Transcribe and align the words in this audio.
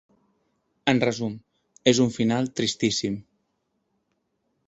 En 0.93 1.01
resum, 1.03 1.35
és 1.91 2.01
un 2.07 2.09
final 2.17 2.49
tristíssim. 2.61 3.21